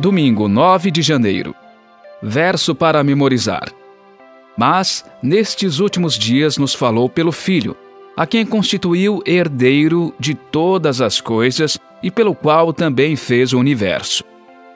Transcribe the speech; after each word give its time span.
Domingo 0.00 0.48
9 0.48 0.90
de 0.90 1.02
janeiro. 1.02 1.54
Verso 2.22 2.74
para 2.74 3.04
memorizar. 3.04 3.70
Mas, 4.56 5.04
nestes 5.22 5.80
últimos 5.80 6.18
dias, 6.18 6.56
nos 6.56 6.74
falou 6.74 7.10
pelo 7.10 7.30
Filho, 7.30 7.76
a 8.16 8.26
quem 8.26 8.46
constituiu 8.46 9.22
herdeiro 9.26 10.14
de 10.18 10.34
todas 10.34 11.00
as 11.00 11.20
coisas 11.20 11.78
e 12.02 12.10
pelo 12.10 12.34
qual 12.34 12.72
também 12.72 13.16
fez 13.16 13.52
o 13.52 13.58
universo. 13.58 14.24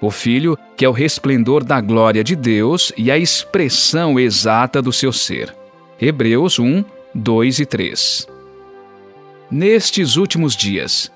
O 0.03 0.11
Filho, 0.11 0.59
que 0.77 0.85
é 0.85 0.89
o 0.89 0.93
resplendor 0.93 1.65
da 1.65 1.81
glória 1.81 2.23
de 2.23 2.37
Deus 2.37 2.93
e 2.97 3.11
a 3.11 3.17
expressão 3.17 4.21
exata 4.21 4.83
do 4.83 4.93
seu 4.93 5.13
ser. 5.13 5.55
Hebreus 5.99 6.59
1, 6.59 6.85
2 7.15 7.59
e 7.61 7.67
3. 7.67 8.29
Nestes 9.51 10.17
últimos 10.17 10.55
dias. 10.55 11.11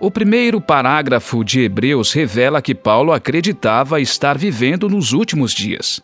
O 0.00 0.12
primeiro 0.12 0.60
parágrafo 0.60 1.42
de 1.42 1.60
Hebreus 1.60 2.12
revela 2.12 2.62
que 2.62 2.72
Paulo 2.72 3.10
acreditava 3.10 4.00
estar 4.00 4.38
vivendo 4.38 4.88
nos 4.88 5.12
últimos 5.12 5.52
dias. 5.52 6.00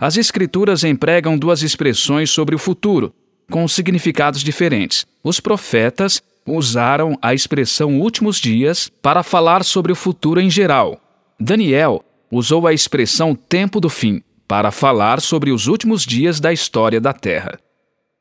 As 0.00 0.16
Escrituras 0.16 0.82
empregam 0.82 1.38
duas 1.38 1.62
expressões 1.62 2.30
sobre 2.30 2.56
o 2.56 2.58
futuro, 2.58 3.14
com 3.48 3.68
significados 3.68 4.42
diferentes. 4.42 5.06
Os 5.22 5.38
profetas 5.38 6.20
usaram 6.44 7.16
a 7.22 7.32
expressão 7.32 8.00
últimos 8.00 8.40
dias 8.40 8.90
para 9.00 9.22
falar 9.22 9.62
sobre 9.62 9.92
o 9.92 9.96
futuro 9.96 10.40
em 10.40 10.50
geral. 10.50 11.00
Daniel 11.38 12.04
usou 12.32 12.66
a 12.66 12.72
expressão 12.72 13.32
tempo 13.32 13.80
do 13.80 13.88
fim 13.88 14.22
para 14.48 14.72
falar 14.72 15.20
sobre 15.20 15.52
os 15.52 15.68
últimos 15.68 16.04
dias 16.04 16.40
da 16.40 16.52
história 16.52 17.00
da 17.00 17.12
Terra. 17.12 17.60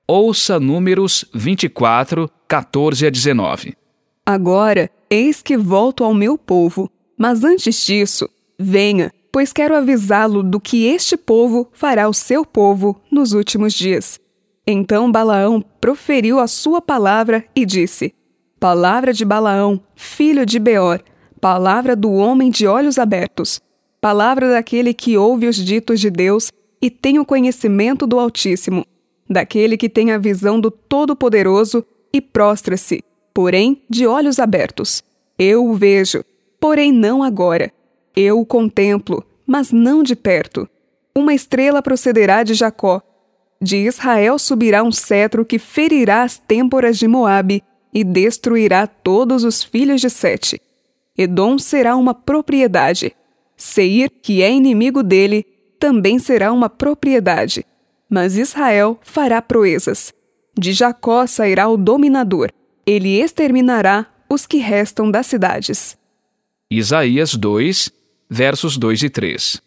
Ouça 0.08 0.60
Números 0.60 1.26
24, 1.34 2.30
14 2.48 3.08
a 3.08 3.10
19. 3.10 3.83
Agora, 4.26 4.90
eis 5.10 5.42
que 5.42 5.58
volto 5.58 6.04
ao 6.04 6.14
meu 6.14 6.38
povo, 6.38 6.90
mas 7.18 7.44
antes 7.44 7.86
disso, 7.86 8.30
venha, 8.58 9.12
pois 9.32 9.52
quero 9.52 9.76
avisá-lo 9.76 10.42
do 10.42 10.62
que 10.62 10.86
este 10.86 11.18
povo 11.18 11.68
fará 11.74 12.06
ao 12.06 12.14
seu 12.14 12.46
povo 12.46 13.02
nos 13.12 13.34
últimos 13.34 13.74
dias. 13.74 14.20
Então 14.66 15.12
Balaão 15.12 15.62
proferiu 15.82 16.40
a 16.40 16.48
sua 16.48 16.82
palavra 16.82 17.44
e 17.54 17.66
disse: 17.66 18.14
Palavra 18.60 19.12
de 19.12 19.26
Balaão, 19.26 19.82
filho 19.94 20.46
de 20.46 20.58
Beor, 20.58 21.04
palavra 21.42 21.94
do 21.94 22.14
homem 22.14 22.50
de 22.50 22.66
olhos 22.66 22.98
abertos, 22.98 23.60
palavra 24.00 24.52
daquele 24.52 24.94
que 24.94 25.18
ouve 25.18 25.48
os 25.48 25.58
ditos 25.58 26.00
de 26.00 26.10
Deus 26.10 26.50
e 26.82 26.90
tem 26.90 27.20
o 27.20 27.26
conhecimento 27.26 28.08
do 28.08 28.18
Altíssimo, 28.18 28.86
daquele 29.30 29.76
que 29.76 29.90
tem 29.90 30.12
a 30.12 30.18
visão 30.18 30.62
do 30.62 30.72
Todo-Poderoso 30.72 31.86
e 32.14 32.22
prostra-se, 32.22 33.04
porém 33.34 33.82
de 33.90 34.06
olhos 34.06 34.40
abertos. 34.40 35.04
Eu 35.38 35.66
o 35.66 35.74
vejo, 35.74 36.24
porém 36.60 36.92
não 36.92 37.24
agora. 37.24 37.72
Eu 38.16 38.40
o 38.40 38.46
contemplo, 38.46 39.24
mas 39.46 39.72
não 39.72 40.04
de 40.04 40.16
perto. 40.16 40.70
Uma 41.16 41.34
estrela 41.34 41.82
procederá 41.82 42.44
de 42.44 42.54
Jacó 42.54 43.02
de 43.64 43.78
Israel 43.78 44.38
subirá 44.38 44.84
um 44.84 44.92
cetro 44.92 45.46
que 45.46 45.58
ferirá 45.58 46.24
as 46.24 46.38
têmporas 46.38 46.98
de 46.98 47.08
Moabe 47.08 47.64
e 47.94 48.04
destruirá 48.04 48.86
todos 48.86 49.46
os 49.46 49.64
filhos 49.64 50.02
de 50.02 50.10
Sete. 50.10 50.62
Edom 51.18 51.58
será 51.58 51.96
uma 51.96 52.14
propriedade. 52.14 53.16
Seir, 53.56 54.10
que 54.10 54.42
é 54.42 54.52
inimigo 54.52 55.02
dele, 55.02 55.46
também 55.80 56.20
será 56.20 56.52
uma 56.52 56.68
propriedade. 56.70 57.66
Mas 58.10 58.36
Israel 58.36 59.00
fará 59.02 59.42
proezas. 59.42 60.14
De 60.58 60.74
Jacó 60.74 61.26
sairá 61.26 61.70
o 61.70 61.78
dominador. 61.78 62.52
Ele 62.86 63.22
exterminará 63.22 64.06
os 64.30 64.46
que 64.46 64.58
restam 64.58 65.10
das 65.10 65.28
cidades. 65.28 65.98
Isaías 66.70 67.36
2, 67.36 67.92
versos 68.30 68.78
2 68.78 69.04
e 69.04 69.10
3. 69.10 69.62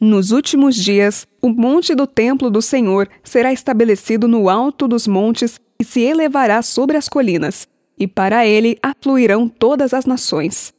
Nos 0.00 0.30
últimos 0.30 0.74
dias, 0.74 1.26
o 1.42 1.50
monte 1.50 1.94
do 1.94 2.06
templo 2.06 2.50
do 2.50 2.62
Senhor 2.62 3.06
será 3.22 3.52
estabelecido 3.52 4.26
no 4.26 4.48
alto 4.48 4.88
dos 4.88 5.06
montes 5.06 5.60
e 5.78 5.84
se 5.84 6.00
elevará 6.00 6.62
sobre 6.62 6.96
as 6.96 7.08
colinas, 7.08 7.68
e 7.98 8.06
para 8.06 8.46
ele 8.46 8.78
afluirão 8.82 9.46
todas 9.46 9.92
as 9.92 10.06
nações. 10.06 10.72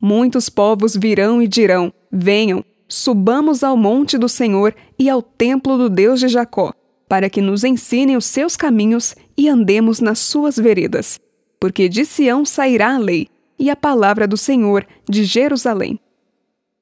Muitos 0.00 0.48
povos 0.48 0.96
virão 0.96 1.40
e 1.40 1.46
dirão: 1.46 1.92
Venham, 2.10 2.64
subamos 2.88 3.62
ao 3.62 3.76
monte 3.76 4.18
do 4.18 4.28
Senhor 4.28 4.74
e 4.98 5.08
ao 5.08 5.22
templo 5.22 5.78
do 5.78 5.88
Deus 5.88 6.18
de 6.18 6.26
Jacó, 6.26 6.74
para 7.08 7.30
que 7.30 7.40
nos 7.40 7.62
ensinem 7.62 8.16
os 8.16 8.24
seus 8.24 8.56
caminhos 8.56 9.14
e 9.36 9.48
andemos 9.48 10.00
nas 10.00 10.18
suas 10.18 10.56
veredas. 10.56 11.20
Porque 11.58 11.88
de 11.88 12.04
Sião 12.04 12.44
sairá 12.44 12.94
a 12.94 12.98
lei, 12.98 13.28
e 13.58 13.70
a 13.70 13.76
palavra 13.76 14.26
do 14.26 14.36
Senhor 14.36 14.86
de 15.08 15.24
Jerusalém. 15.24 15.98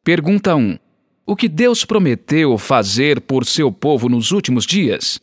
Pergunta 0.02 0.56
1 0.56 0.78
o 1.24 1.36
que 1.36 1.48
Deus 1.48 1.84
prometeu 1.84 2.58
fazer 2.58 3.20
por 3.20 3.46
seu 3.46 3.70
povo 3.70 4.08
nos 4.08 4.32
últimos 4.32 4.66
dias? 4.66 5.20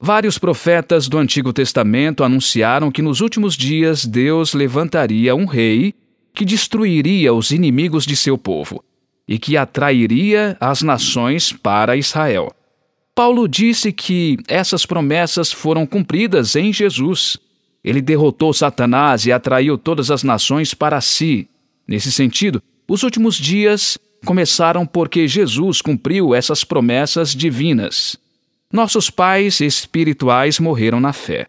Vários 0.00 0.38
profetas 0.38 1.08
do 1.08 1.18
Antigo 1.18 1.52
Testamento 1.52 2.24
anunciaram 2.24 2.90
que 2.90 3.02
nos 3.02 3.20
últimos 3.20 3.54
dias 3.54 4.06
Deus 4.06 4.54
levantaria 4.54 5.34
um 5.34 5.44
rei 5.44 5.94
que 6.34 6.44
destruiria 6.44 7.34
os 7.34 7.50
inimigos 7.50 8.06
de 8.06 8.16
seu 8.16 8.38
povo 8.38 8.82
e 9.28 9.38
que 9.38 9.58
atrairia 9.58 10.56
as 10.58 10.80
nações 10.80 11.52
para 11.52 11.96
Israel. 11.96 12.50
Paulo 13.14 13.48
disse 13.48 13.92
que 13.92 14.38
essas 14.48 14.86
promessas 14.86 15.52
foram 15.52 15.86
cumpridas 15.86 16.56
em 16.56 16.72
Jesus. 16.72 17.36
Ele 17.82 18.00
derrotou 18.00 18.52
Satanás 18.52 19.26
e 19.26 19.32
atraiu 19.32 19.76
todas 19.76 20.10
as 20.10 20.22
nações 20.22 20.74
para 20.74 21.00
si. 21.00 21.48
Nesse 21.86 22.12
sentido, 22.12 22.62
os 22.88 23.02
últimos 23.02 23.36
dias 23.36 23.98
começaram 24.24 24.86
porque 24.86 25.26
Jesus 25.26 25.80
cumpriu 25.82 26.34
essas 26.34 26.64
promessas 26.64 27.34
divinas. 27.34 28.16
Nossos 28.72 29.10
pais 29.10 29.60
espirituais 29.60 30.60
morreram 30.60 31.00
na 31.00 31.12
fé. 31.12 31.46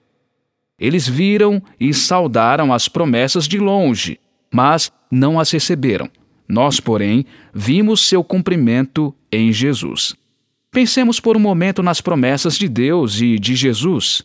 Eles 0.79 1.07
viram 1.07 1.61
e 1.79 1.93
saudaram 1.93 2.73
as 2.73 2.87
promessas 2.87 3.47
de 3.47 3.59
longe, 3.59 4.19
mas 4.51 4.91
não 5.11 5.39
as 5.39 5.51
receberam. 5.51 6.09
Nós, 6.47 6.79
porém, 6.79 7.25
vimos 7.53 8.01
seu 8.07 8.23
cumprimento 8.23 9.13
em 9.31 9.53
Jesus. 9.53 10.15
Pensemos 10.71 11.19
por 11.19 11.35
um 11.35 11.39
momento 11.39 11.83
nas 11.83 11.99
promessas 11.99 12.57
de 12.57 12.69
Deus 12.69 13.19
e 13.19 13.37
de 13.37 13.55
Jesus. 13.55 14.23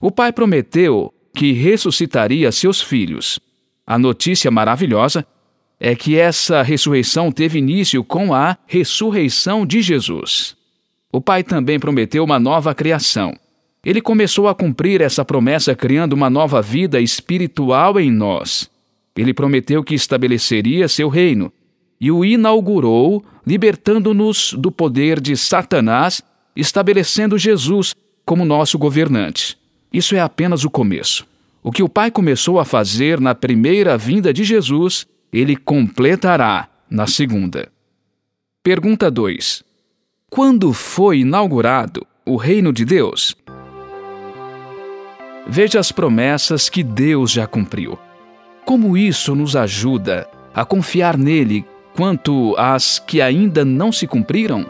O 0.00 0.12
Pai 0.12 0.32
prometeu 0.32 1.12
que 1.34 1.50
ressuscitaria 1.52 2.52
seus 2.52 2.80
filhos. 2.80 3.40
A 3.84 3.98
notícia 3.98 4.48
maravilhosa 4.48 5.26
é 5.80 5.96
que 5.96 6.16
essa 6.16 6.62
ressurreição 6.62 7.32
teve 7.32 7.58
início 7.58 8.04
com 8.04 8.32
a 8.32 8.56
ressurreição 8.64 9.66
de 9.66 9.82
Jesus. 9.82 10.56
O 11.12 11.20
Pai 11.20 11.42
também 11.42 11.80
prometeu 11.80 12.22
uma 12.22 12.38
nova 12.38 12.72
criação. 12.76 13.36
Ele 13.84 14.00
começou 14.00 14.46
a 14.46 14.54
cumprir 14.54 15.00
essa 15.00 15.24
promessa 15.24 15.74
criando 15.74 16.12
uma 16.12 16.30
nova 16.30 16.62
vida 16.62 17.00
espiritual 17.00 17.98
em 17.98 18.10
nós. 18.10 18.70
Ele 19.16 19.34
prometeu 19.34 19.82
que 19.82 19.96
estabeleceria 19.96 20.86
seu 20.86 21.08
reino 21.08 21.52
e 22.00 22.10
o 22.10 22.24
inaugurou, 22.24 23.24
libertando-nos 23.46 24.54
do 24.54 24.70
poder 24.70 25.20
de 25.20 25.36
Satanás, 25.36 26.22
estabelecendo 26.54 27.38
Jesus 27.38 27.94
como 28.24 28.44
nosso 28.44 28.78
governante. 28.78 29.56
Isso 29.92 30.14
é 30.14 30.20
apenas 30.20 30.64
o 30.64 30.70
começo. 30.70 31.26
O 31.62 31.72
que 31.72 31.82
o 31.82 31.88
Pai 31.88 32.10
começou 32.10 32.60
a 32.60 32.64
fazer 32.64 33.20
na 33.20 33.34
primeira 33.34 33.96
vinda 33.98 34.32
de 34.32 34.44
Jesus 34.44 35.06
ele 35.32 35.56
completará 35.56 36.68
na 36.90 37.06
segunda. 37.06 37.70
Pergunta 38.62 39.10
2. 39.10 39.62
Quando 40.30 40.72
foi 40.72 41.20
inaugurado 41.20 42.06
o 42.24 42.36
reino 42.36 42.72
de 42.72 42.84
Deus? 42.84 43.34
Veja 45.46 45.80
as 45.80 45.90
promessas 45.90 46.68
que 46.68 46.82
Deus 46.82 47.30
já 47.30 47.46
cumpriu. 47.46 47.98
Como 48.64 48.96
isso 48.96 49.34
nos 49.34 49.56
ajuda 49.56 50.28
a 50.54 50.64
confiar 50.64 51.16
nele 51.16 51.64
quanto 51.98 52.54
às 52.56 53.00
que 53.00 53.20
ainda 53.20 53.64
não 53.64 53.90
se 53.90 54.06
cumpriram? 54.06 54.64